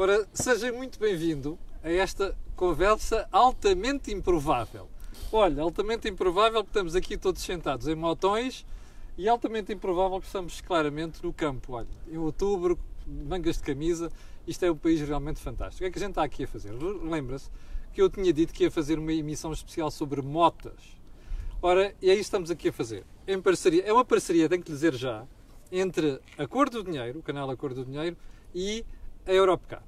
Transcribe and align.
Ora, 0.00 0.28
seja 0.32 0.70
muito 0.70 0.96
bem-vindo 0.96 1.58
a 1.82 1.90
esta 1.90 2.38
conversa 2.54 3.28
altamente 3.32 4.14
improvável. 4.14 4.88
Olha, 5.32 5.60
altamente 5.60 6.08
improvável 6.08 6.62
que 6.62 6.70
estamos 6.70 6.94
aqui 6.94 7.16
todos 7.16 7.42
sentados 7.42 7.88
em 7.88 7.96
motões 7.96 8.64
e 9.16 9.28
altamente 9.28 9.72
improvável 9.72 10.20
que 10.20 10.26
estamos 10.26 10.60
claramente 10.60 11.20
no 11.20 11.32
campo. 11.32 11.72
Olha, 11.72 11.88
em 12.06 12.16
outubro, 12.16 12.78
mangas 13.08 13.56
de 13.56 13.64
camisa, 13.64 14.08
isto 14.46 14.64
é 14.64 14.70
um 14.70 14.76
país 14.76 15.00
realmente 15.00 15.40
fantástico. 15.40 15.78
O 15.78 15.78
que 15.78 15.86
é 15.86 15.90
que 15.90 15.98
a 15.98 16.02
gente 16.02 16.10
está 16.10 16.22
aqui 16.22 16.44
a 16.44 16.46
fazer? 16.46 16.70
Lembra-se 16.70 17.50
que 17.92 18.00
eu 18.00 18.08
tinha 18.08 18.32
dito 18.32 18.54
que 18.54 18.62
ia 18.62 18.70
fazer 18.70 19.00
uma 19.00 19.12
emissão 19.12 19.50
especial 19.50 19.90
sobre 19.90 20.22
motas. 20.22 20.96
Ora, 21.60 21.92
e 22.00 22.08
é 22.08 22.12
isso 22.12 22.18
que 22.18 22.20
estamos 22.20 22.52
aqui 22.52 22.68
a 22.68 22.72
fazer. 22.72 23.04
Em 23.26 23.42
parceria, 23.42 23.82
é 23.82 23.92
uma 23.92 24.04
parceria, 24.04 24.48
tenho 24.48 24.62
que 24.62 24.70
dizer 24.70 24.94
já, 24.94 25.26
entre 25.72 26.20
a 26.38 26.46
Cor 26.46 26.70
do 26.70 26.84
Dinheiro, 26.84 27.18
o 27.18 27.22
canal 27.24 27.50
A 27.50 27.56
Cor 27.56 27.74
do 27.74 27.84
Dinheiro, 27.84 28.16
e 28.54 28.86
a 29.28 29.32
Europcar. 29.32 29.82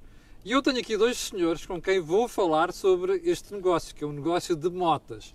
E 0.45 0.53
eu 0.53 0.63
tenho 0.63 0.79
aqui 0.79 0.97
dois 0.97 1.17
senhores 1.17 1.65
com 1.65 1.81
quem 1.81 1.99
vou 1.99 2.29
falar 2.29 2.73
sobre 2.73 3.21
este 3.25 3.53
negócio, 3.55 3.95
que 3.95 4.05
é 4.05 4.07
um 4.07 4.13
negócio 4.13 4.55
de 4.55 4.69
motas. 4.69 5.35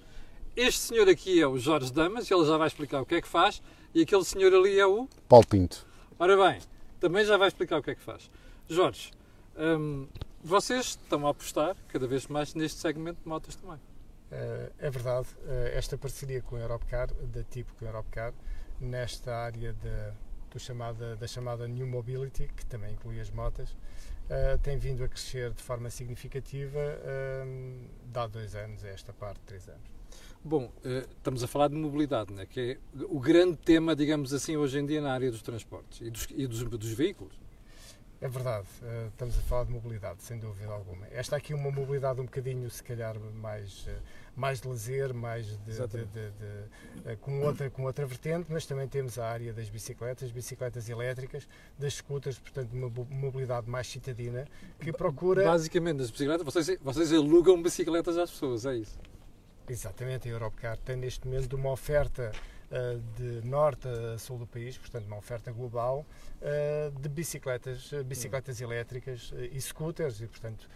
Este 0.55 0.79
senhor 0.79 1.09
aqui 1.09 1.41
é 1.41 1.48
o 1.48 1.57
Jorge 1.57 1.91
Damas, 1.91 2.29
ele 2.29 2.45
já 2.45 2.55
vai 2.55 2.67
explicar 2.67 3.02
o 3.02 3.05
que 3.05 3.15
é 3.15 3.21
que 3.21 3.27
faz, 3.27 3.62
e 3.93 4.03
aquele 4.03 4.23
senhor 4.23 4.53
ali 4.53 4.79
é 4.79 4.85
o. 4.85 5.07
Paulo 5.27 5.45
Pinto. 5.48 5.85
Ora 6.17 6.38
bem, 6.38 6.62
também 6.99 7.26
já 7.26 7.35
vai 7.35 7.48
explicar 7.48 7.79
o 7.79 7.84
que 7.84 7.91
é 7.91 7.95
que 7.95 8.02
faz. 8.02 8.29
Jorge, 8.70 9.12
hum, 9.57 10.07
vocês 10.43 10.85
estão 10.85 11.26
a 11.27 11.31
apostar 11.31 11.76
cada 11.87 12.07
vez 12.07 12.27
mais 12.27 12.53
neste 12.53 12.79
segmento 12.79 13.21
de 13.21 13.27
motas 13.27 13.55
também. 13.55 13.77
Uh, 13.77 14.71
é 14.79 14.90
verdade, 14.90 15.27
uh, 15.43 15.67
esta 15.73 15.98
parceria 15.98 16.41
com 16.41 16.55
a 16.55 16.59
Europcar, 16.59 17.07
da 17.13 17.43
tipo 17.43 17.73
com 17.76 17.85
a 17.85 17.90
Europcar, 17.90 18.34
nesta 18.79 19.35
área 19.35 19.73
de, 19.73 20.13
do 20.55 20.59
chamada, 20.59 21.17
da 21.17 21.27
chamada 21.27 21.67
New 21.67 21.85
Mobility, 21.85 22.47
que 22.55 22.65
também 22.65 22.93
inclui 22.93 23.19
as 23.19 23.29
motas, 23.29 23.69
uh, 23.71 24.57
tem 24.63 24.77
vindo 24.77 25.03
a 25.03 25.07
crescer 25.07 25.51
de 25.51 25.61
forma 25.61 25.89
significativa 25.89 26.79
uh, 26.79 27.89
há 28.13 28.27
dois 28.27 28.55
anos 28.55 28.84
a 28.85 28.87
esta 28.87 29.12
parte, 29.12 29.41
três 29.45 29.67
anos. 29.67 29.93
Bom, 30.41 30.71
estamos 31.17 31.43
a 31.43 31.47
falar 31.47 31.67
de 31.67 31.75
mobilidade, 31.75 32.31
né? 32.31 32.45
que 32.45 32.59
é 32.95 33.03
o 33.09 33.20
grande 33.20 33.57
tema, 33.57 33.95
digamos 33.95 34.31
assim, 34.31 34.55
hoje 34.55 34.79
em 34.79 34.85
dia 34.85 35.01
na 35.01 35.12
área 35.12 35.29
dos 35.29 35.41
transportes 35.41 35.99
e 36.01 36.09
dos, 36.09 36.27
e 36.31 36.47
dos, 36.47 36.63
dos 36.63 36.91
veículos. 36.93 37.35
É 38.26 38.27
verdade, 38.27 38.65
estamos 39.09 39.37
a 39.37 39.41
falar 39.41 39.65
de 39.65 39.71
mobilidade, 39.71 40.23
sem 40.23 40.40
dúvida 40.40 40.71
alguma. 40.71 41.05
Esta 41.12 41.35
aqui 41.35 41.54
é 41.54 41.55
uma 41.55 41.70
mobilidade 41.70 42.20
um 42.20 42.26
bocadinho, 42.26 42.68
se 42.71 42.81
calhar, 42.81 43.15
mais 43.20 43.87
mais 44.35 44.59
de 44.59 44.68
lazer, 44.68 45.13
mais 45.13 45.45
de, 45.45 45.57
de, 45.57 46.05
de, 46.07 46.31
eh, 47.05 47.15
com, 47.21 47.40
outra, 47.41 47.70
com 47.70 47.84
outra 47.84 48.03
vertente, 48.03 48.48
mas 48.49 48.65
também 48.65 48.87
temos 48.87 49.20
a 49.20 49.27
área 49.27 49.53
das 49.53 49.70
bicicletas, 49.70 50.31
bicicletas 50.31 50.90
elétricas, 50.90 51.48
das 51.77 51.93
scooters, 51.93 52.40
portanto, 52.40 52.73
uma 52.73 52.90
mobilidade 52.90 53.70
mais 53.70 53.87
citadina, 53.87 54.48
que 54.79 54.91
procura... 54.91 55.46
Basicamente, 55.46 55.98
das 55.99 56.09
bicicletas, 56.09 56.43
vocês, 56.43 56.79
vocês 56.81 57.13
alugam 57.13 57.62
bicicletas 57.62 58.18
às 58.18 58.31
pessoas, 58.31 58.65
é 58.65 58.76
isso? 58.76 58.98
Exatamente, 59.70 60.27
a 60.27 60.31
Europcar 60.31 60.77
tem 60.79 60.96
neste 60.96 61.27
momento 61.27 61.55
uma 61.55 61.70
oferta 61.70 62.31
de 63.16 63.48
norte 63.48 63.88
a 63.88 64.18
sul 64.18 64.38
do 64.38 64.47
país, 64.47 64.78
portanto 64.78 65.06
uma 65.06 65.18
oferta 65.18 65.52
global 65.52 66.06
uh, 66.41 67.00
de 67.00 67.09
bicicletas, 67.09 67.91
uh, 67.91 68.03
bicicletas 68.03 68.59
elétricas 68.59 69.34
e 69.52 69.59
scooters 69.62 70.22
e 70.22 70.28
portanto 70.28 70.68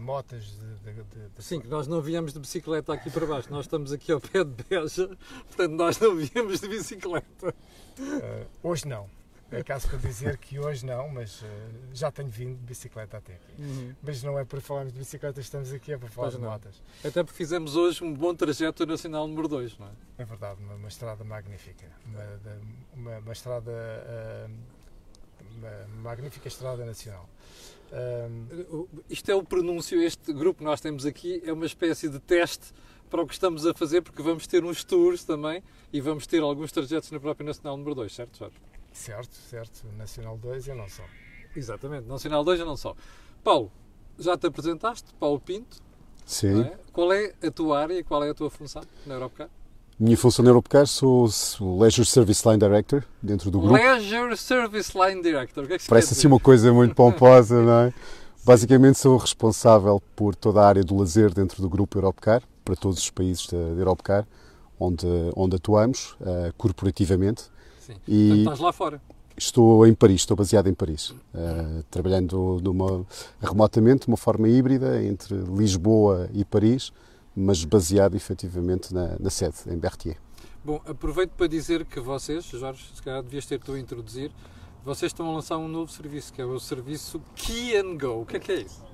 motas 0.00 0.58
de, 0.84 0.92
de, 0.92 1.28
de, 1.30 1.42
Sim, 1.44 1.60
que 1.60 1.68
nós 1.68 1.86
não 1.86 2.02
viemos 2.02 2.32
de 2.32 2.40
bicicleta 2.40 2.92
aqui 2.92 3.08
para 3.08 3.24
baixo, 3.24 3.48
nós 3.50 3.66
estamos 3.66 3.92
aqui 3.92 4.10
ao 4.10 4.20
pé 4.20 4.42
de 4.42 4.64
Beja, 4.64 5.08
portanto 5.46 5.72
nós 5.72 5.98
não 6.00 6.16
viemos 6.16 6.60
de 6.60 6.68
bicicleta. 6.68 7.54
hoje 8.62 8.88
não. 8.88 9.17
É 9.50 9.62
caso 9.62 9.88
para 9.88 9.98
dizer 9.98 10.36
que 10.36 10.58
hoje 10.58 10.84
não, 10.84 11.08
mas 11.08 11.40
uh, 11.40 11.46
já 11.92 12.10
tenho 12.10 12.28
vindo 12.28 12.56
de 12.58 12.64
bicicleta 12.64 13.16
até 13.16 13.34
aqui. 13.34 13.62
Uhum. 13.62 13.94
Mas 14.02 14.22
não 14.22 14.38
é 14.38 14.44
por 14.44 14.60
falarmos 14.60 14.92
de 14.92 14.98
bicicleta 14.98 15.40
estamos 15.40 15.72
aqui, 15.72 15.92
é 15.92 15.98
para 15.98 16.08
falar 16.08 16.28
pois 16.28 16.36
de 16.36 16.42
não. 16.42 16.50
motas. 16.50 16.82
Até 17.02 17.24
porque 17.24 17.36
fizemos 17.36 17.74
hoje 17.74 18.04
um 18.04 18.12
bom 18.12 18.34
trajeto 18.34 18.84
nacional 18.84 19.26
número 19.26 19.48
2, 19.48 19.78
não 19.78 19.86
é? 19.86 19.90
É 20.18 20.24
verdade, 20.24 20.62
uma, 20.62 20.74
uma 20.74 20.88
estrada 20.88 21.24
magnífica. 21.24 21.86
Uma, 22.06 22.40
uma, 22.94 23.18
uma 23.18 23.32
estrada. 23.32 23.70
Uh, 23.70 24.78
uma 25.56 26.02
magnífica 26.02 26.48
estrada 26.48 26.84
nacional. 26.84 27.28
Um, 27.90 28.86
Isto 29.08 29.30
é 29.30 29.34
o 29.34 29.42
pronúncio, 29.42 30.00
este 30.00 30.32
grupo 30.32 30.58
que 30.58 30.64
nós 30.64 30.80
temos 30.80 31.06
aqui 31.06 31.42
é 31.44 31.52
uma 31.52 31.66
espécie 31.66 32.08
de 32.08 32.18
teste 32.18 32.72
para 33.08 33.22
o 33.22 33.26
que 33.26 33.32
estamos 33.32 33.66
a 33.66 33.72
fazer, 33.72 34.02
porque 34.02 34.22
vamos 34.22 34.46
ter 34.46 34.62
uns 34.64 34.84
tours 34.84 35.24
também 35.24 35.62
e 35.92 36.00
vamos 36.00 36.26
ter 36.26 36.42
alguns 36.42 36.70
trajetos 36.70 37.10
na 37.10 37.18
própria 37.18 37.46
Nacional 37.46 37.76
número 37.76 37.94
2, 37.94 38.12
certo, 38.12 38.38
Jorge? 38.38 38.56
Certo, 38.92 39.34
certo. 39.48 39.86
Nacional 39.96 40.36
2 40.36 40.68
e 40.68 40.74
não 40.74 40.88
só. 40.88 41.02
Exatamente, 41.54 42.06
Nacional 42.06 42.44
2 42.44 42.60
e 42.60 42.64
não 42.64 42.76
só. 42.76 42.94
Paulo, 43.42 43.70
já 44.18 44.36
te 44.36 44.46
apresentaste, 44.46 45.12
Paulo 45.18 45.40
Pinto. 45.40 45.78
Sim. 46.26 46.62
É? 46.62 46.78
Qual 46.92 47.12
é 47.12 47.32
a 47.42 47.50
tua 47.50 47.80
área 47.80 47.94
e 47.94 48.04
qual 48.04 48.22
é 48.22 48.30
a 48.30 48.34
tua 48.34 48.50
função 48.50 48.82
na 49.06 49.14
Europcar? 49.14 49.48
Minha 49.98 50.16
função 50.16 50.44
na 50.44 50.50
Europcar 50.50 50.86
sou 50.86 51.28
o 51.60 51.80
Leisure 51.80 52.06
Service 52.06 52.46
Line 52.46 52.58
Director 52.58 53.02
dentro 53.20 53.50
do 53.50 53.58
grupo. 53.58 53.74
Leisure 53.74 54.36
Service 54.36 54.92
Line 54.96 55.22
Director, 55.22 55.64
o 55.64 55.66
que 55.66 55.72
é 55.72 55.78
que 55.78 55.88
Parece 55.88 56.12
assim 56.12 56.28
uma 56.28 56.38
coisa 56.38 56.72
muito 56.72 56.94
pomposa, 56.96 57.60
não 57.62 57.80
é? 57.80 57.94
Basicamente 58.44 58.98
sou 58.98 59.16
responsável 59.16 60.00
por 60.14 60.34
toda 60.36 60.60
a 60.60 60.68
área 60.68 60.84
do 60.84 60.96
lazer 60.96 61.34
dentro 61.34 61.60
do 61.60 61.68
grupo 61.68 61.98
Europcar, 61.98 62.42
para 62.64 62.76
todos 62.76 62.98
os 62.98 63.10
países 63.10 63.46
da 63.48 63.56
Europcar, 63.56 64.26
onde, 64.78 65.06
onde 65.34 65.56
atuamos, 65.56 66.16
uh, 66.20 66.52
corporativamente. 66.56 67.44
Sim. 67.88 67.96
E 68.06 68.28
Portanto, 68.28 68.38
estás 68.40 68.60
lá 68.60 68.72
fora. 68.72 69.00
Estou 69.36 69.86
em 69.86 69.94
Paris, 69.94 70.22
estou 70.22 70.36
baseado 70.36 70.66
em 70.66 70.74
Paris, 70.74 71.10
uh, 71.10 71.82
trabalhando 71.90 72.60
numa, 72.62 73.06
remotamente, 73.40 74.02
de 74.02 74.08
uma 74.08 74.16
forma 74.16 74.48
híbrida 74.48 75.02
entre 75.02 75.36
Lisboa 75.36 76.28
e 76.34 76.44
Paris, 76.44 76.92
mas 77.34 77.64
baseado 77.64 78.16
efetivamente 78.16 78.92
na, 78.92 79.16
na 79.18 79.30
sede, 79.30 79.56
em 79.68 79.78
Berthier. 79.78 80.16
Bom, 80.64 80.82
aproveito 80.84 81.30
para 81.30 81.46
dizer 81.46 81.84
que 81.84 82.00
vocês, 82.00 82.44
Jorge, 82.46 82.90
se 82.92 83.00
calhar 83.00 83.22
devias 83.22 83.46
ter 83.46 83.60
tu 83.60 83.72
a 83.72 83.78
introduzir, 83.78 84.32
vocês 84.84 85.10
estão 85.10 85.28
a 85.30 85.32
lançar 85.32 85.56
um 85.56 85.68
novo 85.68 85.90
serviço, 85.92 86.32
que 86.32 86.42
é 86.42 86.44
o 86.44 86.58
serviço 86.58 87.22
Key 87.36 87.76
and 87.76 87.96
Go. 87.96 88.22
O 88.22 88.26
que 88.26 88.38
é 88.38 88.40
que 88.40 88.52
é 88.52 88.60
isso? 88.62 88.84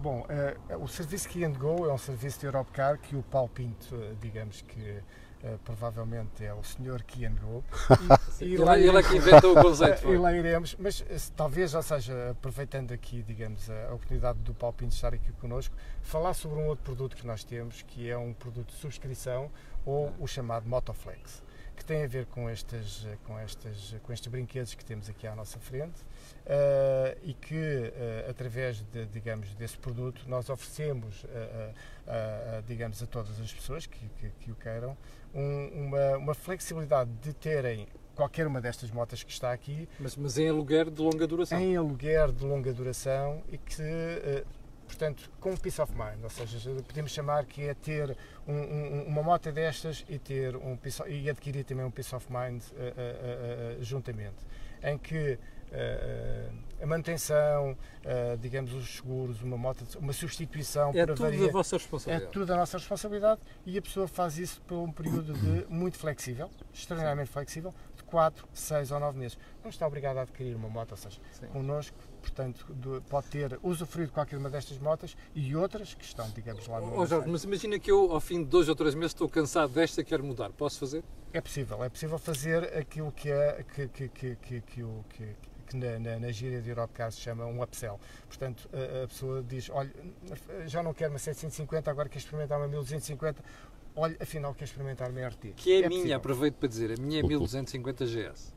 Bom, 0.00 0.24
uh, 0.70 0.82
o 0.82 0.86
serviço 0.86 1.28
Key 1.28 1.44
and 1.44 1.54
Go 1.54 1.86
é 1.86 1.92
um 1.92 1.98
serviço 1.98 2.38
de 2.38 2.46
Europcar 2.46 2.98
que 2.98 3.16
o 3.16 3.22
Paulo 3.24 3.50
Pinto, 3.52 3.96
digamos 4.20 4.62
que 4.62 5.02
Uh, 5.42 5.56
provavelmente 5.64 6.44
é 6.44 6.52
o 6.52 6.64
Sr. 6.64 7.04
Kiango. 7.06 7.64
E, 8.40 8.54
e 8.54 8.56
lá 8.56 8.78
ele 8.78 8.96
é 8.96 9.02
que 9.02 9.16
inventou 9.16 9.56
o 9.56 9.62
conceito. 9.62 10.12
e 10.12 10.16
lá 10.16 10.32
iremos, 10.32 10.76
mas 10.78 11.00
uh, 11.00 11.32
talvez 11.36 11.72
já 11.72 11.82
seja, 11.82 12.30
aproveitando 12.30 12.92
aqui, 12.92 13.22
digamos, 13.22 13.68
a, 13.70 13.90
a 13.90 13.94
oportunidade 13.94 14.38
do 14.40 14.54
Paulo 14.54 14.74
Pinto 14.76 14.94
estar 14.94 15.14
aqui 15.14 15.32
connosco, 15.40 15.74
falar 16.02 16.34
sobre 16.34 16.58
um 16.58 16.66
outro 16.66 16.84
produto 16.84 17.16
que 17.16 17.26
nós 17.26 17.42
temos, 17.44 17.82
que 17.82 18.08
é 18.08 18.16
um 18.16 18.32
produto 18.32 18.68
de 18.68 18.80
subscrição 18.80 19.50
ou 19.84 20.12
o 20.18 20.26
chamado 20.26 20.68
Motoflex 20.68 21.42
que 21.78 21.84
tem 21.84 22.02
a 22.02 22.06
ver 22.08 22.26
com, 22.26 22.48
estas, 22.48 23.06
com, 23.24 23.38
estas, 23.38 23.94
com 24.02 24.12
estes 24.12 24.28
brinquedos 24.28 24.74
que 24.74 24.84
temos 24.84 25.08
aqui 25.08 25.26
à 25.28 25.34
nossa 25.34 25.60
frente 25.60 26.00
uh, 26.44 27.16
e 27.22 27.32
que, 27.32 27.54
uh, 27.54 28.30
através 28.30 28.82
de, 28.92 29.06
digamos, 29.06 29.54
desse 29.54 29.78
produto, 29.78 30.24
nós 30.26 30.50
oferecemos, 30.50 31.22
uh, 31.22 32.62
digamos, 32.66 33.00
a 33.00 33.06
todas 33.06 33.40
as 33.40 33.52
pessoas 33.52 33.86
que, 33.86 34.08
que, 34.18 34.30
que 34.40 34.50
o 34.50 34.56
queiram, 34.56 34.96
um, 35.32 35.86
uma, 35.86 36.16
uma 36.16 36.34
flexibilidade 36.34 37.10
de 37.22 37.32
terem 37.32 37.86
qualquer 38.16 38.48
uma 38.48 38.60
destas 38.60 38.90
motas 38.90 39.22
que 39.22 39.30
está 39.30 39.52
aqui. 39.52 39.88
Mas, 40.00 40.16
mas 40.16 40.36
em 40.36 40.48
aluguer 40.48 40.90
de 40.90 41.00
longa 41.00 41.26
duração? 41.28 41.60
Em 41.60 41.76
aluguer 41.76 42.32
de 42.32 42.44
longa 42.44 42.72
duração 42.72 43.44
e 43.52 43.56
que 43.56 44.44
portanto, 44.88 45.30
com 45.38 45.56
peace 45.56 45.80
of 45.80 45.92
mind, 45.92 46.24
ou 46.24 46.30
seja, 46.30 46.58
podemos 46.82 47.12
chamar 47.12 47.44
que 47.44 47.68
é 47.68 47.74
ter 47.74 48.16
um, 48.46 48.52
um, 48.52 49.02
uma 49.06 49.22
moto 49.22 49.52
destas 49.52 50.04
e 50.08 50.18
ter 50.18 50.56
um 50.56 50.76
piece, 50.76 51.02
e 51.06 51.28
adquirir 51.30 51.64
também 51.64 51.84
um 51.84 51.90
peace 51.90 52.14
of 52.14 52.26
mind 52.32 52.62
uh, 52.62 53.80
uh, 53.80 53.84
juntamente, 53.84 54.38
em 54.82 54.98
que 54.98 55.38
a 56.80 56.86
manutenção, 56.86 57.76
digamos 58.40 58.72
os 58.72 58.96
seguros, 58.96 59.42
uma 59.42 59.58
moto, 59.58 59.84
uma 59.98 60.14
substituição 60.14 60.92
é 60.94 61.04
tudo 61.04 61.20
varia, 61.20 61.46
a 61.46 61.52
vossa 61.52 61.76
responsabilidade. 61.76 62.30
É 62.30 62.32
tudo 62.32 62.52
a 62.54 62.56
nossa 62.56 62.78
responsabilidade 62.78 63.40
e 63.66 63.76
a 63.76 63.82
pessoa 63.82 64.08
faz 64.08 64.38
isso 64.38 64.62
por 64.62 64.78
um 64.78 64.90
período 64.90 65.34
de 65.34 65.66
muito 65.68 65.98
flexível, 65.98 66.48
extremamente 66.72 67.28
flexível, 67.28 67.74
4, 68.10 68.48
6 68.52 68.90
ou 68.90 69.00
9 69.00 69.18
meses. 69.18 69.38
Não 69.62 69.70
está 69.70 69.86
obrigado 69.86 70.18
a 70.18 70.22
adquirir 70.22 70.54
uma 70.54 70.68
moto, 70.68 70.92
ou 70.92 70.96
seja, 70.96 71.20
Sim. 71.32 71.46
connosco 71.48 71.96
portanto 72.18 72.66
pode 73.08 73.28
ter 73.28 73.58
usufruído 73.62 74.08
de 74.08 74.14
qualquer 74.14 74.36
uma 74.36 74.50
destas 74.50 74.78
motas 74.78 75.16
e 75.34 75.54
outras 75.56 75.94
que 75.94 76.04
estão, 76.04 76.28
digamos, 76.30 76.66
lá 76.66 76.80
no. 76.80 76.98
Oh, 76.98 77.06
Jorge, 77.06 77.28
mas 77.28 77.44
imagina 77.44 77.78
que 77.78 77.90
eu, 77.90 78.12
ao 78.12 78.20
fim 78.20 78.42
de 78.42 78.48
dois 78.48 78.68
ou 78.68 78.74
três 78.74 78.94
meses, 78.94 79.12
estou 79.12 79.28
cansado 79.28 79.72
desta 79.72 80.00
e 80.00 80.04
quero 80.04 80.24
mudar. 80.24 80.50
Posso 80.50 80.78
fazer? 80.78 81.02
É 81.32 81.40
possível, 81.40 81.82
é 81.82 81.88
possível 81.88 82.18
fazer 82.18 82.76
aquilo 82.76 83.12
que 83.12 83.30
é 83.30 83.64
que, 83.74 83.88
que, 83.88 84.08
que, 84.08 84.36
que, 84.36 84.60
que, 84.60 84.84
que, 85.08 85.36
que 85.66 85.76
na, 85.76 85.98
na, 85.98 86.18
na 86.18 86.32
gíria 86.32 86.60
de 86.60 86.70
Europcar 86.70 87.12
se 87.12 87.20
chama 87.20 87.44
um 87.44 87.62
upsell. 87.62 88.00
Portanto, 88.26 88.68
a, 88.72 89.04
a, 89.04 89.08
pessoa 89.08 89.42
diz: 89.42 89.70
olha, 89.70 89.92
já 90.66 90.82
não 90.82 90.94
quero 90.94 91.12
uma 91.12 91.18
750, 91.18 91.90
agora 91.90 92.08
quero 92.08 92.18
experimentar 92.18 92.58
uma 92.58 92.68
1250. 92.68 93.42
Olha, 93.98 94.16
afinal, 94.20 94.54
quero 94.54 94.64
experimentar 94.64 95.10
uma 95.10 95.26
RT. 95.26 95.54
Que 95.56 95.72
é, 95.72 95.80
é 95.80 95.86
a 95.86 95.88
minha, 95.88 96.00
possível. 96.00 96.16
aproveito 96.16 96.54
para 96.54 96.68
dizer, 96.68 96.92
a 96.96 97.02
minha 97.02 97.18
é 97.18 97.22
1250 97.22 98.04
GS. 98.06 98.48
Uh, 98.48 98.54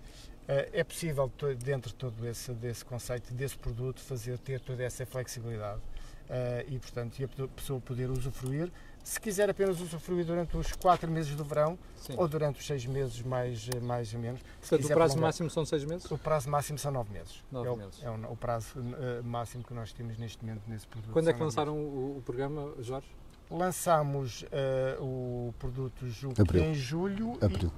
é 0.71 0.83
possível, 0.83 1.31
dentro 1.57 1.89
de 1.89 1.95
todo 1.95 2.27
esse 2.27 2.51
desse 2.53 2.85
conceito, 2.85 3.33
desse 3.33 3.57
produto, 3.57 4.01
fazer 4.01 4.37
ter 4.37 4.59
toda 4.59 4.83
essa 4.83 5.05
flexibilidade 5.05 5.79
uh, 5.79 6.71
e, 6.71 6.77
portanto, 6.77 7.19
e 7.19 7.23
a 7.23 7.27
pessoa 7.27 7.79
poder 7.79 8.09
usufruir. 8.09 8.71
Se 9.03 9.19
quiser 9.19 9.49
apenas 9.49 9.81
usufruir 9.81 10.23
durante 10.23 10.55
os 10.55 10.73
quatro 10.73 11.09
meses 11.09 11.35
do 11.35 11.43
verão 11.43 11.77
Sim. 11.95 12.13
ou 12.17 12.27
durante 12.27 12.59
os 12.59 12.65
seis 12.67 12.85
meses 12.85 13.19
mais, 13.23 13.67
mais 13.81 14.13
ou 14.13 14.19
menos. 14.19 14.41
Portanto, 14.59 14.85
o 14.85 14.87
prazo 14.87 14.95
prolongar, 14.95 15.21
máximo 15.21 15.49
são 15.49 15.65
seis 15.65 15.83
meses? 15.83 16.11
O 16.11 16.17
prazo 16.19 16.49
máximo 16.49 16.77
são 16.77 16.91
nove 16.91 17.11
meses. 17.11 17.43
Nove 17.51 17.69
é, 17.69 17.75
meses. 17.75 17.99
O, 17.99 18.05
é 18.05 18.11
o, 18.11 18.31
o 18.31 18.37
prazo 18.37 18.79
uh, 18.79 19.23
máximo 19.23 19.63
que 19.63 19.73
nós 19.73 19.91
temos 19.91 20.19
neste 20.19 20.43
momento 20.45 20.61
nesse 20.67 20.85
produto. 20.85 21.11
Quando 21.11 21.29
é 21.31 21.33
que 21.33 21.41
lançaram 21.41 21.75
o, 21.75 22.17
o, 22.17 22.21
programa, 22.21 22.75
Jorge? 22.79 23.07
Lançámos 23.51 24.43
uh, 24.43 25.03
o 25.03 25.53
produto 25.59 26.05
em 26.05 26.73
julho. 26.73 27.37
Abril. 27.41 27.71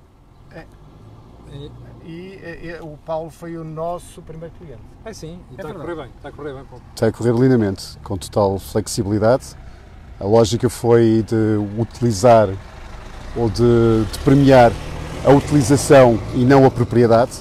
E, 0.51 0.55
é, 0.55 0.65
e, 1.51 1.71
e, 2.05 2.67
e, 2.67 2.79
o 2.81 2.97
Paulo 3.03 3.31
foi 3.31 3.57
o 3.57 3.63
nosso 3.63 4.21
primeiro 4.21 4.53
cliente. 4.55 4.83
É 5.03 5.13
sim, 5.13 5.39
e 5.49 5.53
é 5.53 5.57
está 5.57 5.69
a 5.69 5.73
correr 5.73 5.95
bem, 5.95 6.09
está 6.15 6.29
a 6.29 6.31
correr 6.31 6.53
bem, 6.53 6.65
Paulo. 6.65 6.83
Está 6.93 7.07
a 7.07 7.11
correr 7.11 7.33
lindamente, 7.33 7.97
com 8.03 8.17
total 8.17 8.59
flexibilidade. 8.59 9.55
A 10.19 10.25
lógica 10.25 10.69
foi 10.69 11.25
de 11.27 11.57
utilizar 11.79 12.49
ou 13.35 13.49
de, 13.49 14.05
de 14.11 14.19
premiar 14.19 14.71
a 15.25 15.31
utilização 15.31 16.19
e 16.35 16.45
não 16.45 16.65
a 16.65 16.71
propriedade. 16.71 17.31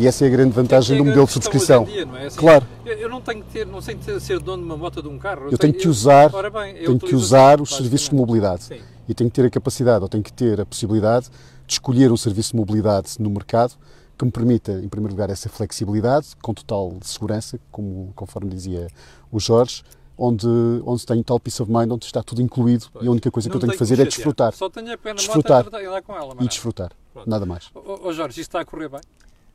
E 0.00 0.06
essa 0.06 0.24
é 0.24 0.28
a 0.28 0.30
grande 0.30 0.52
vantagem 0.52 0.96
é 0.96 0.98
do 0.98 1.04
modelo 1.04 1.26
de 1.26 1.32
subscrição. 1.32 1.84
Dia, 1.84 2.08
é? 2.14 2.26
assim, 2.26 2.38
claro. 2.38 2.66
Eu, 2.86 3.06
não 3.10 3.20
tenho 3.20 3.44
que 3.44 3.52
ter, 3.52 3.66
não 3.66 3.82
sei 3.82 3.98
ser 4.18 4.40
dono 4.40 4.62
de 4.62 4.68
uma 4.70 4.74
moto 4.74 5.02
de 5.02 5.08
um 5.08 5.18
carro. 5.18 5.42
Eu, 5.42 5.50
eu 5.50 5.58
tenho 5.58 5.74
que 5.74 5.86
usar, 5.86 6.30
bem, 6.50 6.74
tenho 6.74 6.98
que 6.98 7.14
usar 7.14 7.60
os 7.60 7.76
serviços 7.76 8.08
de 8.08 8.14
mobilidade. 8.14 8.64
Sim. 8.64 8.80
E 9.06 9.12
tenho 9.12 9.28
que 9.28 9.36
ter 9.36 9.46
a 9.46 9.50
capacidade, 9.50 10.02
ou 10.02 10.08
tenho 10.08 10.24
que 10.24 10.32
ter 10.32 10.58
a 10.58 10.64
possibilidade 10.64 11.28
de 11.66 11.74
escolher 11.74 12.10
um 12.10 12.16
serviço 12.16 12.52
de 12.52 12.56
mobilidade 12.56 13.16
no 13.18 13.28
mercado 13.28 13.74
que 14.16 14.24
me 14.24 14.30
permita, 14.30 14.72
em 14.72 14.88
primeiro 14.88 15.12
lugar, 15.12 15.28
essa 15.28 15.50
flexibilidade, 15.50 16.28
com 16.40 16.54
total 16.54 16.96
segurança, 17.02 17.60
como, 17.70 18.10
conforme 18.16 18.48
dizia 18.48 18.86
o 19.30 19.38
Jorge, 19.38 19.82
onde, 20.16 20.46
onde 20.86 21.04
tenho 21.04 21.22
tal 21.22 21.38
peace 21.38 21.60
of 21.60 21.70
mind, 21.70 21.92
onde 21.92 22.06
está 22.06 22.22
tudo 22.22 22.40
incluído 22.40 22.86
pois. 22.90 23.04
e 23.04 23.08
a 23.08 23.10
única 23.10 23.30
coisa 23.30 23.48
não 23.48 23.52
que 23.52 23.56
eu 23.56 23.60
tenho 23.60 23.72
que 23.72 23.78
fazer 23.78 24.00
é 24.00 24.04
desfrutar. 24.06 24.54
Só 24.54 24.70
tenho 24.70 24.92
a 24.94 24.96
pena 24.96 25.16
desfrutar 25.16 25.64
moto 25.64 25.76
e 25.76 26.02
com 26.02 26.16
ela. 26.16 26.36
E 26.40 26.48
desfrutar, 26.48 26.90
Pronto. 27.12 27.28
nada 27.28 27.44
mais. 27.44 27.70
Ô, 27.74 28.12
Jorge, 28.14 28.40
isto 28.40 28.48
está 28.48 28.60
a 28.60 28.64
correr 28.64 28.88
bem? 28.88 29.00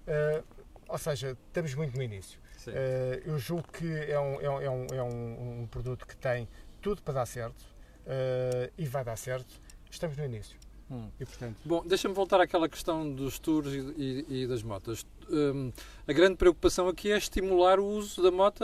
Uh, 0.08 0.44
ou 0.88 0.98
seja, 0.98 1.38
estamos 1.48 1.74
muito 1.74 1.96
no 1.96 2.04
início. 2.04 2.40
Uh, 2.68 3.22
eu 3.26 3.38
julgo 3.38 3.68
que 3.72 3.88
é, 3.88 4.20
um, 4.20 4.42
é, 4.42 4.50
um, 4.50 4.62
é, 4.62 4.70
um, 4.70 4.88
é 4.94 5.04
um, 5.04 5.68
produto 5.68 6.06
que 6.08 6.16
tem 6.16 6.48
tudo 6.82 7.02
para 7.02 7.16
dar 7.16 7.26
certo 7.26 7.62
uh, 7.62 8.72
e 8.78 8.86
vai 8.86 9.04
dar 9.04 9.18
certo. 9.18 9.62
Estamos 9.90 10.18
no 10.18 10.26
início. 10.26 10.58
Hum. 10.90 11.10
E, 11.20 11.26
portanto... 11.26 11.58
Bom, 11.66 11.84
deixa-me 11.86 12.14
voltar 12.14 12.40
àquela 12.40 12.70
questão 12.70 13.12
dos 13.12 13.40
tours 13.40 13.74
e, 13.74 13.80
e, 13.98 14.44
e 14.44 14.48
das 14.48 14.62
motas. 14.62 15.06
Um, 15.30 15.72
a 16.08 16.14
grande 16.14 16.36
preocupação 16.36 16.88
aqui 16.88 17.12
é 17.12 17.18
estimular 17.18 17.80
o 17.80 17.86
uso 17.86 18.22
da 18.22 18.30
moto 18.30 18.64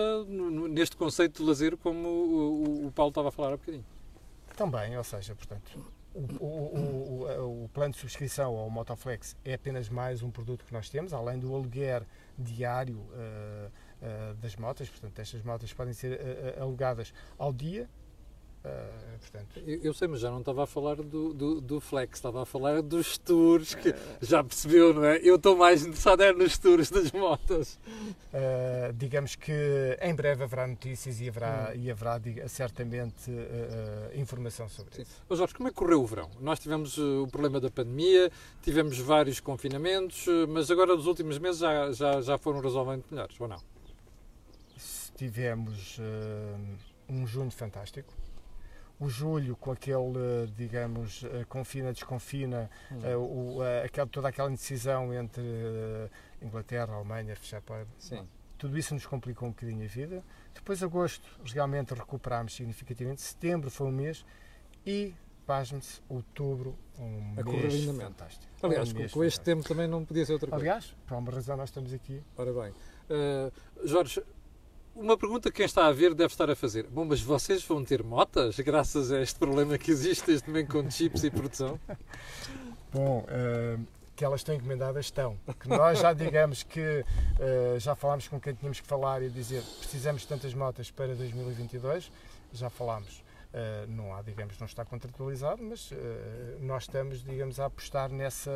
neste 0.69 0.95
conceito 0.95 1.41
de 1.41 1.49
lazer, 1.49 1.75
como 1.77 2.07
o, 2.07 2.87
o, 2.87 2.91
Paulo 2.91 3.09
estava 3.09 3.29
a 3.29 3.31
falar 3.31 3.53
há 3.53 3.57
bocadinho. 3.57 3.85
Também, 4.55 4.95
ou 4.95 5.03
seja, 5.03 5.33
portanto, 5.33 5.83
o, 6.13 6.45
o, 6.45 7.63
o, 7.63 7.69
plano 7.69 7.93
de 7.93 7.99
subscrição 7.99 8.57
ao 8.57 8.69
Motoflex 8.69 9.35
é 9.45 9.53
apenas 9.53 9.89
mais 9.89 10.21
um 10.21 10.29
produto 10.29 10.65
que 10.65 10.73
nós 10.73 10.89
temos, 10.89 11.13
além 11.13 11.39
do 11.39 11.53
aluguer 11.53 12.05
diário 12.37 12.97
uh, 12.97 13.71
uh, 14.01 14.33
das 14.35 14.55
motas. 14.55 14.89
Portanto, 14.89 15.17
estas 15.19 15.41
motas 15.43 15.71
podem 15.73 15.93
ser 15.93 16.19
uh, 16.19 16.61
alugadas 16.61 17.13
ao 17.37 17.53
dia 17.53 17.89
Uh, 18.63 19.19
portanto... 19.19 19.59
eu, 19.65 19.79
eu, 19.85 19.93
sei, 19.93 20.07
mas 20.07 20.19
já 20.19 20.29
não 20.29 20.39
estava 20.39 20.65
a 20.65 20.67
falar 20.67 20.97
do, 20.97 21.33
do, 21.33 21.59
do, 21.59 21.79
Flex, 21.79 22.19
estava 22.19 22.43
a 22.43 22.45
falar 22.45 22.83
dos 22.83 23.17
tours, 23.17 23.73
que 23.73 23.89
uh, 23.89 23.95
já 24.21 24.43
percebeu, 24.43 24.93
não 24.93 25.03
é? 25.03 25.19
Eu 25.23 25.37
estou 25.37 25.57
mais 25.57 25.81
interessado 25.81 26.21
é 26.21 26.31
nos 26.31 26.59
tours 26.59 26.91
das 26.91 27.11
motas. 27.11 27.79
Uh, 28.31 28.93
digamos 28.93 29.35
que 29.35 29.97
em 29.99 30.13
breve 30.13 30.43
haverá 30.43 30.67
notícias 30.67 31.19
e 31.19 31.27
haverá, 31.27 31.71
hum. 31.73 31.79
e 31.79 31.89
haverá 31.89 32.19
diga, 32.19 32.47
certamente 32.47 33.31
informação 34.13 34.69
sobre 34.69 34.95
Sim. 34.95 35.01
isso. 35.01 35.23
Mas 35.27 35.39
Jorge, 35.39 35.55
como 35.55 35.67
é 35.67 35.71
que 35.71 35.77
correu 35.77 36.03
o 36.03 36.05
verão? 36.05 36.29
Nós 36.39 36.59
tivemos 36.59 36.99
o 36.99 37.27
problema 37.31 37.59
da 37.59 37.71
pandemia, 37.71 38.31
tivemos 38.61 38.99
vários 38.99 39.39
confinamentos, 39.39 40.27
mas 40.49 40.69
agora 40.69 40.95
nos 40.95 41.07
últimos 41.07 41.39
meses 41.39 41.59
já, 41.59 41.91
já, 41.91 42.21
já 42.21 42.37
foram 42.37 42.61
razoavelmente 42.61 43.07
melhores, 43.09 43.39
ou 43.39 43.47
não? 43.47 43.59
Tivemos 45.15 45.99
um 47.09 47.25
junho 47.25 47.51
fantástico 47.51 48.20
o 49.01 49.09
julho 49.09 49.55
com 49.55 49.71
aquele, 49.71 50.47
digamos, 50.55 51.23
eh, 51.23 51.43
confina-desconfina, 51.49 52.69
uhum. 52.91 53.57
uh, 53.57 54.07
toda 54.11 54.27
aquela 54.27 54.47
indecisão 54.47 55.11
entre 55.11 55.41
Inglaterra, 56.39 56.93
Alemanha, 56.93 57.35
fechar 57.35 57.61
para. 57.61 57.87
Sim. 57.97 58.27
Tudo 58.59 58.77
isso 58.77 58.93
nos 58.93 59.07
complicou 59.07 59.47
um 59.47 59.51
bocadinho 59.51 59.83
a 59.83 59.87
vida. 59.87 60.23
Depois, 60.53 60.83
agosto, 60.83 61.27
realmente 61.51 61.95
recuperámos 61.95 62.53
significativamente. 62.53 63.23
Setembro 63.23 63.71
foi 63.71 63.87
um 63.87 63.91
mês 63.91 64.23
e, 64.85 65.15
pasme-se, 65.47 65.99
outubro, 66.07 66.77
um 66.99 67.33
a 67.39 67.43
mês 67.43 67.85
fantástico. 67.85 68.45
Aliás, 68.61 68.91
um 68.91 68.97
com, 68.97 69.09
com 69.09 69.23
este 69.23 69.41
tempo 69.41 69.67
também 69.67 69.87
não 69.87 70.05
podia 70.05 70.23
ser 70.27 70.33
outra 70.33 70.51
coisa. 70.51 70.63
Aliás, 70.63 70.95
por 71.07 71.17
uma 71.17 71.31
razão 71.31 71.57
nós 71.57 71.69
estamos 71.69 71.91
aqui. 71.91 72.21
Ora 72.37 72.53
bem. 72.53 72.71
Uh, 73.09 73.87
Jorge, 73.87 74.21
uma 74.95 75.17
pergunta 75.17 75.49
que 75.49 75.57
quem 75.57 75.65
está 75.65 75.87
a 75.87 75.91
ver 75.91 76.13
deve 76.13 76.33
estar 76.33 76.49
a 76.49 76.55
fazer. 76.55 76.87
Bom, 76.87 77.05
mas 77.05 77.21
vocês 77.21 77.63
vão 77.63 77.83
ter 77.83 78.03
motas 78.03 78.59
graças 78.59 79.11
a 79.11 79.21
este 79.21 79.39
problema 79.39 79.77
que 79.77 79.91
existe 79.91 80.31
este 80.31 80.49
momento 80.49 80.71
com 80.71 80.89
chips 80.89 81.23
e 81.23 81.31
produção? 81.31 81.79
Bom, 82.93 83.19
uh, 83.19 83.85
que 84.15 84.25
elas 84.25 84.41
estão 84.41 84.53
encomendadas 84.53 85.05
estão. 85.05 85.37
Que 85.59 85.67
nós 85.69 85.99
já 85.99 86.13
digamos 86.13 86.63
que 86.63 86.79
uh, 86.79 87.79
já 87.79 87.95
falámos 87.95 88.27
com 88.27 88.39
quem 88.39 88.53
tínhamos 88.53 88.79
que 88.79 88.87
falar 88.87 89.21
e 89.21 89.29
dizer 89.29 89.63
precisamos 89.79 90.23
de 90.23 90.27
tantas 90.27 90.53
motas 90.53 90.91
para 90.91 91.15
2022, 91.15 92.11
já 92.53 92.69
falámos. 92.69 93.23
Uh, 93.53 93.89
não 93.89 94.15
há, 94.15 94.21
digamos, 94.21 94.57
não 94.59 94.65
está 94.65 94.85
contratualizado, 94.85 95.61
mas 95.61 95.91
nós 96.61 96.83
estamos, 96.83 97.23
digamos, 97.23 97.59
a 97.59 97.65
apostar 97.65 98.09
nessa 98.09 98.51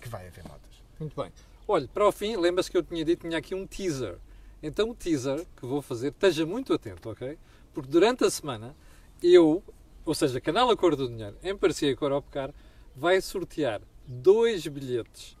que 0.00 0.08
vai 0.08 0.26
haver 0.26 0.44
motas. 0.44 0.82
Muito 0.98 1.20
bem. 1.20 1.32
Olha, 1.68 1.86
para 1.88 2.06
o 2.06 2.12
fim, 2.12 2.36
lembra-se 2.36 2.70
que 2.70 2.76
eu 2.76 2.82
tinha 2.82 3.04
dito 3.04 3.20
que 3.20 3.28
tinha 3.28 3.38
aqui 3.38 3.54
um 3.54 3.66
teaser 3.66 4.18
então 4.62 4.90
o 4.90 4.94
teaser 4.94 5.46
que 5.56 5.66
vou 5.66 5.80
fazer, 5.80 6.08
esteja 6.08 6.44
muito 6.44 6.72
atento, 6.72 7.10
ok? 7.10 7.38
Porque 7.72 7.88
durante 7.90 8.24
a 8.24 8.30
semana 8.30 8.74
eu, 9.22 9.62
ou 10.04 10.14
seja, 10.14 10.40
Canal 10.40 10.70
Acordo 10.70 11.06
do 11.06 11.12
Dinheiro, 11.12 11.36
em 11.42 11.56
parceria 11.56 11.96
com 11.96 12.04
a 12.04 12.08
Europcar, 12.08 12.52
vai 12.94 13.20
sortear 13.20 13.80
dois 14.06 14.66
bilhetes 14.66 15.36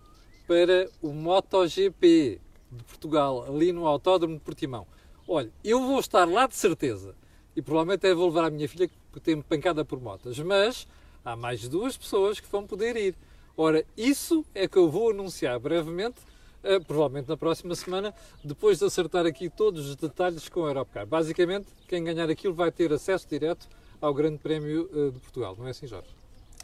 para 0.46 0.88
o 1.02 1.12
MotoGP 1.12 2.40
de 2.70 2.84
Portugal, 2.84 3.44
ali 3.44 3.72
no 3.72 3.86
Autódromo 3.86 4.34
de 4.34 4.40
Portimão. 4.40 4.86
Olha, 5.26 5.50
eu 5.62 5.80
vou 5.80 6.00
estar 6.00 6.28
lá 6.28 6.46
de 6.46 6.56
certeza 6.56 7.14
e 7.54 7.62
provavelmente 7.62 7.98
até 7.98 8.14
vou 8.14 8.28
levar 8.28 8.46
a 8.46 8.50
minha 8.50 8.68
filha 8.68 8.88
que 9.12 9.20
tem 9.20 9.40
pancada 9.42 9.84
por 9.84 10.00
motas, 10.00 10.38
mas 10.38 10.86
há 11.24 11.36
mais 11.36 11.68
duas 11.68 11.96
pessoas 11.96 12.40
que 12.40 12.50
vão 12.50 12.66
poder 12.66 12.96
ir. 12.96 13.14
Ora, 13.56 13.84
isso 13.96 14.44
é 14.54 14.66
que 14.66 14.76
eu 14.76 14.88
vou 14.88 15.10
anunciar 15.10 15.58
brevemente 15.58 16.20
Uh, 16.62 16.84
provavelmente 16.84 17.28
na 17.28 17.36
próxima 17.36 17.74
semana, 17.74 18.14
depois 18.44 18.78
de 18.78 18.84
acertar 18.84 19.24
aqui 19.24 19.48
todos 19.48 19.88
os 19.88 19.96
detalhes 19.96 20.48
com 20.48 20.64
a 20.64 20.68
Europcar. 20.68 21.06
Basicamente, 21.06 21.68
quem 21.88 22.04
ganhar 22.04 22.28
aquilo 22.28 22.52
vai 22.52 22.70
ter 22.70 22.92
acesso 22.92 23.26
direto 23.26 23.66
ao 24.00 24.12
Grande 24.12 24.38
Prémio 24.38 24.88
uh, 24.92 25.10
de 25.10 25.18
Portugal, 25.20 25.56
não 25.58 25.66
é 25.66 25.70
assim, 25.70 25.86
Jorge? 25.86 26.08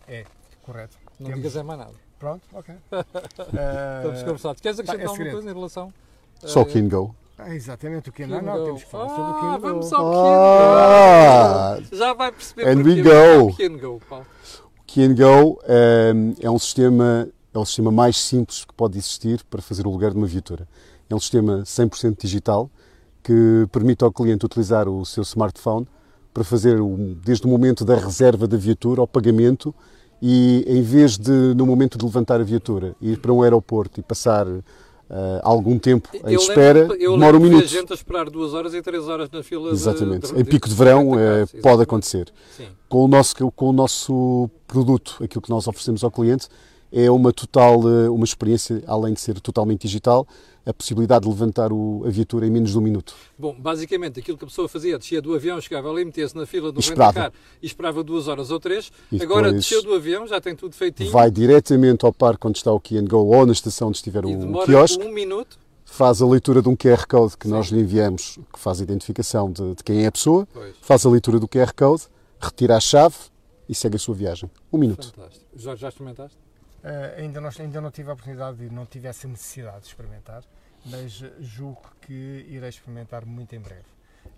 É, 0.07 0.25
correto. 0.63 0.99
Não 1.19 1.29
Temos... 1.29 1.37
digas 1.37 1.57
é 1.57 1.63
mais 1.63 1.79
nada. 1.79 1.95
Pronto, 2.19 2.43
ok. 2.53 2.75
Estamos 3.97 4.23
conversados. 4.23 4.61
Queres 4.61 4.79
acrescentar 4.79 4.97
tá, 4.97 5.03
é 5.03 5.07
alguma 5.07 5.31
coisa 5.31 5.51
em 5.51 5.55
relação? 5.55 5.93
Só 6.45 6.63
o 6.63 6.67
Kingo. 6.67 7.15
Ah, 7.39 7.55
exatamente, 7.55 8.09
o 8.09 8.13
Kingo. 8.13 8.31
Não, 8.31 8.43
não, 8.43 8.65
temos 8.65 8.85
que 8.85 8.91
falar 8.91 9.07
ah, 9.07 9.09
sobre 9.09 9.31
o 9.31 9.35
Kingo. 9.35 9.59
Vamos 9.61 9.93
ao 9.93 10.13
ah, 10.15 11.77
Kingo. 11.77 11.97
Já 11.97 12.13
vai 12.15 12.33
perceber 12.33 12.69
And 12.69 12.83
we 12.83 13.03
go. 13.03 13.49
o 13.49 13.57
Kingo, 13.57 14.01
Paulo. 14.09 14.27
O 14.79 14.85
Kingo 14.87 15.61
um, 15.69 16.35
é 16.41 16.51
um 16.51 16.59
sistema 16.59 17.29
é 17.57 17.59
o 17.59 17.65
sistema 17.65 17.91
mais 17.91 18.19
simples 18.19 18.65
que 18.65 18.75
pode 18.75 18.99
existir 18.99 19.43
para 19.49 19.63
fazer 19.63 19.87
o 19.87 19.91
lugar 19.91 20.11
de 20.11 20.19
uma 20.19 20.27
viatura. 20.27 20.69
É 21.09 21.15
um 21.15 21.21
sistema 21.21 21.63
100% 21.63 22.21
digital 22.21 22.71
que 23.23 23.67
permite 23.73 24.05
ao 24.05 24.13
cliente 24.13 24.45
utilizar 24.45 24.89
o 24.89 25.05
seu 25.05 25.23
smartphone 25.23 25.87
para 26.33 26.45
fazer, 26.45 26.79
desde 27.25 27.47
o 27.47 27.49
momento 27.49 27.85
da 27.85 27.97
reserva 27.97 28.47
da 28.47 28.57
viatura 28.57 29.01
ao 29.01 29.07
pagamento 29.07 29.75
e 30.21 30.65
em 30.67 30.83
vez 30.83 31.17
de, 31.17 31.31
no 31.55 31.65
momento 31.65 31.97
de 31.97 32.05
levantar 32.05 32.41
a 32.41 32.45
viatura, 32.45 32.95
ir 33.01 33.19
para 33.19 33.33
um 33.33 33.43
aeroporto 33.43 34.01
e 34.01 34.03
passar 34.03 34.47
uh, 34.47 34.63
algum 35.43 35.79
tempo 35.79 36.11
em 36.13 36.35
eu 36.35 36.41
espera, 36.41 36.81
lembro, 36.81 36.97
eu 36.97 37.13
demora 37.13 37.37
um 37.37 37.41
minuto. 37.41 37.67
gente 37.67 37.91
a 37.91 37.95
esperar 37.95 38.29
duas 38.29 38.53
horas 38.53 38.75
e 38.75 38.83
três 38.83 39.09
horas 39.09 39.31
na 39.31 39.43
fila 39.43 39.71
Exatamente. 39.71 40.33
De, 40.33 40.41
em 40.41 40.45
pico 40.45 40.69
de 40.69 40.75
verão 40.75 41.13
uh, 41.13 41.63
pode 41.63 41.83
acontecer. 41.83 42.31
Com 42.89 43.05
o, 43.05 43.09
nosso, 43.09 43.35
com 43.53 43.71
o 43.71 43.73
nosso 43.73 44.51
produto, 44.67 45.17
aquilo 45.23 45.41
que 45.43 45.51
nós 45.51 45.67
oferecemos 45.67 46.05
ao 46.05 46.11
cliente, 46.11 46.49
é 46.97 47.11
uma 47.11 47.31
total, 47.31 47.81
uh, 47.81 48.11
uma 48.11 48.25
experiência, 48.25 48.83
além 48.87 49.13
de 49.13 49.21
ser 49.21 49.39
totalmente 49.39 49.83
digital, 49.83 50.27
a 50.65 50.73
possibilidade 50.73 51.25
de 51.25 51.29
levantar 51.29 51.71
o, 51.71 52.03
a 52.07 52.09
viatura 52.09 52.47
em 52.47 52.51
menos 52.51 52.71
de 52.71 52.79
um 52.79 52.81
minuto. 52.81 53.15
Bom, 53.39 53.55
basicamente 53.57 54.19
aquilo 54.19 54.39
que 54.39 54.45
a 54.45 54.49
pessoa 54.49 54.67
fazia, 54.67 54.99
descia 54.99 55.21
do 55.21 55.35
avião, 55.35 55.61
chegava 55.61 55.91
ali, 55.91 56.07
metia-se 56.07 56.35
na 56.35 56.47
fila 56.47 56.73
do 56.73 56.81
rentar 56.81 57.33
e 57.63 57.67
esperava 57.67 58.03
duas 58.03 58.29
horas 58.29 58.51
ou 58.51 58.59
três. 58.59 58.91
E 59.13 59.23
Agora 59.23 59.53
desceu 59.53 59.83
do 59.83 59.95
avião, 59.95 60.27
já 60.27 60.41
tem 60.41 60.57
tudo 60.57 60.75
feitinho. 60.75 61.11
Vai 61.11 61.31
diretamente 61.31 62.07
ao 62.07 62.15
parque 62.15 62.47
onde 62.47 62.57
está 62.57 62.73
o 62.73 62.81
Key 62.81 63.01
Go 63.03 63.27
ou 63.27 63.45
na 63.45 63.53
estação 63.53 63.89
onde 63.89 63.99
estiver 63.99 64.25
o 64.25 64.65
quiosque. 64.65 65.05
um 65.05 65.13
minuto. 65.13 65.59
Faz 65.85 66.23
a 66.23 66.27
leitura 66.27 66.63
de 66.63 66.69
um 66.69 66.75
QR 66.75 67.07
Code 67.07 67.37
que 67.37 67.47
Sim. 67.47 67.53
nós 67.53 67.67
lhe 67.67 67.81
enviamos, 67.81 68.39
que 68.53 68.59
faz 68.59 68.81
a 68.81 68.83
identificação 68.83 69.53
de, 69.53 69.75
de 69.75 69.85
quem 69.85 70.03
é 70.03 70.07
a 70.07 70.13
pessoa, 70.13 70.49
pois. 70.53 70.75
faz 70.81 71.05
a 71.05 71.11
leitura 71.11 71.39
do 71.39 71.47
QR 71.47 71.73
Code, 71.77 72.05
retira 72.41 72.77
a 72.77 72.81
chave 72.81 73.15
e 73.69 73.75
segue 73.75 73.97
a 73.97 73.99
sua 73.99 74.15
viagem. 74.15 74.51
Um 74.73 74.79
minuto. 74.79 75.13
Fantástico. 75.15 75.45
Jorge, 75.55 75.83
já 75.83 75.89
experimentaste? 75.89 76.46
Uh, 76.83 77.21
ainda, 77.21 77.41
não, 77.41 77.51
ainda 77.59 77.81
não 77.81 77.91
tive 77.91 78.11
a 78.11 78.13
oportunidade 78.13 78.63
e 78.65 78.71
não 78.71 78.87
tive 78.87 79.09
essa 79.09 79.27
necessidade 79.27 79.81
de 79.81 79.87
experimentar 79.89 80.45
mas 80.87 81.13
julgo 81.41 81.83
que 82.01 82.13
irei 82.49 82.69
experimentar 82.69 83.27
muito 83.27 83.55
em 83.55 83.61
breve. 83.61 83.87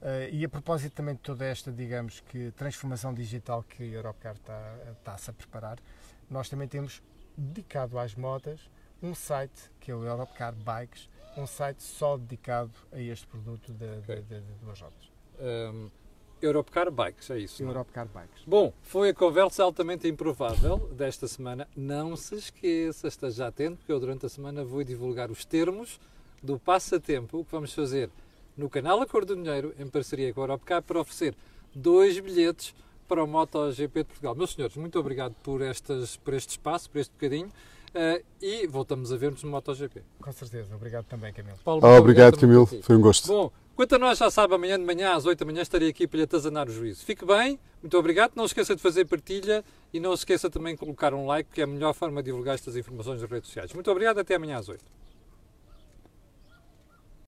Uh, 0.00 0.32
e 0.32 0.44
a 0.44 0.48
propósito 0.48 0.94
também 0.94 1.14
de 1.14 1.20
toda 1.20 1.44
esta, 1.44 1.72
digamos 1.72 2.20
que, 2.20 2.50
transformação 2.52 3.12
digital 3.12 3.62
que 3.62 3.82
a 3.82 3.86
Europcar 3.86 4.34
está, 4.34 4.76
está-se 4.92 5.30
a 5.30 5.32
preparar, 5.32 5.78
nós 6.30 6.48
também 6.48 6.68
temos 6.68 7.02
dedicado 7.36 7.98
às 7.98 8.14
motas 8.14 8.70
um 9.02 9.14
site 9.14 9.70
que 9.80 9.90
é 9.90 9.94
o 9.94 10.04
Europcar 10.04 10.54
Bikes, 10.54 11.08
um 11.36 11.46
site 11.46 11.82
só 11.82 12.16
dedicado 12.16 12.72
a 12.92 13.00
este 13.00 13.26
produto 13.26 13.72
de, 13.72 13.84
okay. 13.98 14.16
de, 14.16 14.22
de, 14.22 14.40
de 14.40 14.52
duas 14.60 14.80
rodas. 14.80 15.10
Um, 15.40 15.90
Europcar 16.40 16.90
Bikes, 16.90 17.30
é 17.30 17.38
isso? 17.38 17.62
É? 17.62 17.66
Europcar 17.66 18.06
Bikes. 18.06 18.42
Bom, 18.46 18.72
foi 18.82 19.10
a 19.10 19.14
conversa 19.14 19.62
altamente 19.62 20.06
improvável 20.08 20.78
desta 20.92 21.26
semana. 21.26 21.68
Não 21.76 22.16
se 22.16 22.34
esqueça, 22.34 23.08
esteja 23.08 23.46
atento, 23.46 23.78
porque 23.78 23.92
eu 23.92 24.00
durante 24.00 24.26
a 24.26 24.28
semana 24.28 24.64
vou 24.64 24.82
divulgar 24.84 25.30
os 25.30 25.44
termos 25.44 26.00
do 26.42 26.58
passatempo 26.58 27.44
que 27.44 27.50
vamos 27.50 27.72
fazer 27.72 28.10
no 28.56 28.68
canal 28.68 29.00
A 29.00 29.06
Cor 29.06 29.24
do 29.24 29.36
Dinheiro, 29.36 29.74
em 29.78 29.86
parceria 29.86 30.32
com 30.32 30.40
a 30.40 30.44
Europcar, 30.44 30.82
para 30.82 31.00
oferecer 31.00 31.34
dois 31.74 32.18
bilhetes 32.18 32.74
para 33.06 33.22
o 33.22 33.26
MotoGP 33.26 34.00
de 34.00 34.04
Portugal. 34.04 34.34
Meus 34.34 34.52
senhores, 34.52 34.76
muito 34.76 34.98
obrigado 34.98 35.34
por, 35.42 35.62
estas, 35.62 36.16
por 36.16 36.34
este 36.34 36.50
espaço, 36.50 36.90
por 36.90 36.98
este 36.98 37.12
bocadinho. 37.12 37.48
Uh, 37.88 38.22
e 38.40 38.66
voltamos 38.66 39.12
a 39.12 39.16
ver-nos 39.16 39.42
no 39.42 39.50
MotoGP. 39.50 40.02
Com 40.20 40.32
certeza. 40.32 40.74
Obrigado 40.74 41.06
também, 41.06 41.32
Camilo. 41.32 41.56
Paulo, 41.64 41.80
oh, 41.82 41.86
obrigado, 41.86 42.34
obrigado 42.34 42.38
Camilo. 42.38 42.66
Foi 42.82 42.96
um 42.96 43.00
gosto. 43.00 43.28
Bom, 43.28 43.50
quanto 43.78 43.94
a 43.94 43.98
nós, 44.00 44.18
já 44.18 44.28
sabe, 44.28 44.52
amanhã 44.52 44.76
de 44.76 44.84
manhã, 44.84 45.14
às 45.14 45.24
8 45.24 45.38
da 45.38 45.46
manhã, 45.46 45.62
estarei 45.62 45.90
aqui 45.90 46.04
para 46.04 46.16
lhe 46.16 46.24
atazanar 46.24 46.68
o 46.68 46.72
juízo. 46.72 47.04
Fique 47.04 47.24
bem, 47.24 47.60
muito 47.80 47.96
obrigado. 47.96 48.32
Não 48.34 48.42
se 48.42 48.50
esqueça 48.50 48.74
de 48.74 48.82
fazer 48.82 49.04
partilha 49.04 49.64
e 49.92 50.00
não 50.00 50.16
se 50.16 50.22
esqueça 50.22 50.50
também 50.50 50.74
de 50.74 50.80
colocar 50.80 51.14
um 51.14 51.24
like, 51.26 51.48
que 51.52 51.60
é 51.60 51.64
a 51.64 51.66
melhor 51.68 51.94
forma 51.94 52.20
de 52.20 52.26
divulgar 52.26 52.56
estas 52.56 52.74
informações 52.74 53.20
nas 53.22 53.30
redes 53.30 53.46
sociais. 53.46 53.72
Muito 53.72 53.88
obrigado, 53.88 54.18
até 54.18 54.34
amanhã 54.34 54.58
às 54.58 54.68
8. 54.68 54.84